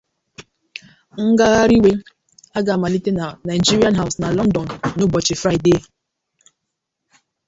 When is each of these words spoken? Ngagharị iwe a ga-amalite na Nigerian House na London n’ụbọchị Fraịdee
Ngagharị 1.29 1.75
iwe 1.79 1.91
a 2.57 2.59
ga-amalite 2.65 3.11
na 3.13 3.25
Nigerian 3.49 3.97
House 3.99 4.17
na 4.21 4.33
London 4.37 4.67
n’ụbọchị 4.97 5.33
Fraịdee 5.41 5.81